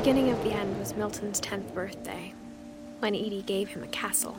beginning 0.00 0.30
of 0.30 0.44
the 0.44 0.52
end 0.52 0.78
was 0.78 0.94
Milton's 0.94 1.40
10th 1.40 1.72
birthday, 1.72 2.34
when 2.98 3.14
Edie 3.14 3.40
gave 3.40 3.70
him 3.70 3.82
a 3.82 3.86
castle. 3.86 4.36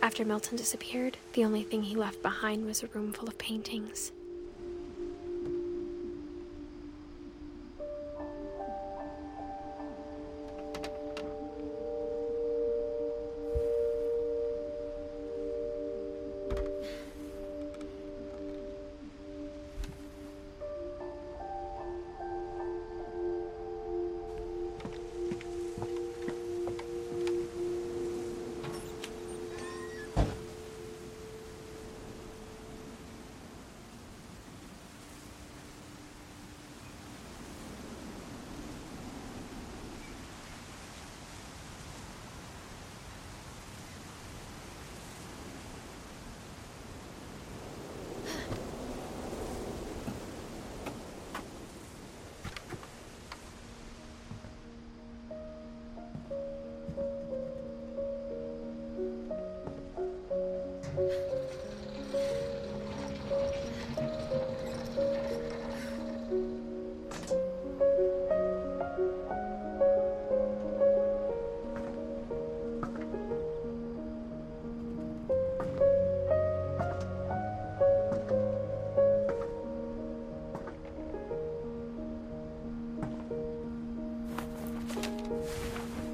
After 0.00 0.24
Milton 0.24 0.56
disappeared, 0.56 1.18
the 1.34 1.44
only 1.44 1.62
thing 1.62 1.82
he 1.82 1.94
left 1.94 2.22
behind 2.22 2.64
was 2.64 2.82
a 2.82 2.86
room 2.86 3.12
full 3.12 3.28
of 3.28 3.36
paintings. 3.36 4.12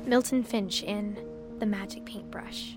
Milton 0.05 0.43
Finch 0.43 0.83
in 0.83 1.17
The 1.59 1.67
Magic 1.67 2.05
Paintbrush. 2.05 2.77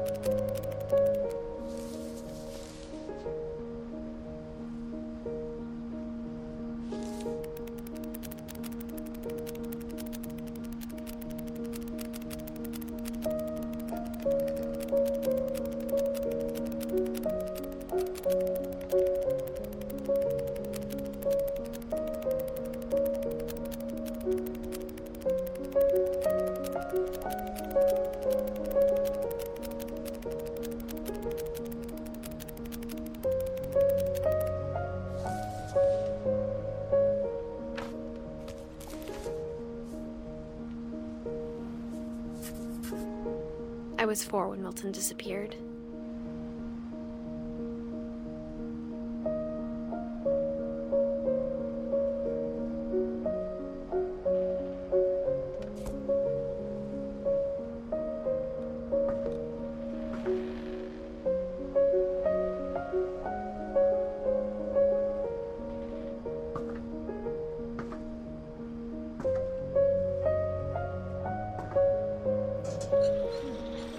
I 43.97 44.05
was 44.05 44.23
four 44.23 44.49
when 44.49 44.61
Milton 44.61 44.91
disappeared. 44.91 45.55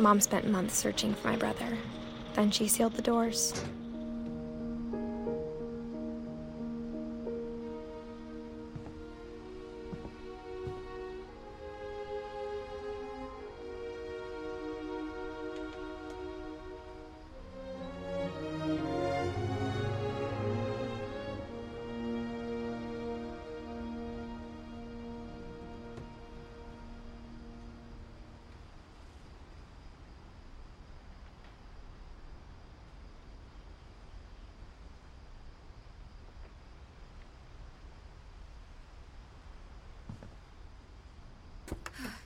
Mom 0.02 0.20
spent 0.20 0.48
months 0.48 0.74
searching 0.74 1.14
for 1.14 1.28
my 1.28 1.36
brother. 1.36 1.78
Then 2.34 2.50
she 2.50 2.66
sealed 2.66 2.94
the 2.94 3.02
doors. 3.02 3.54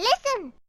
Listen! 0.00 0.59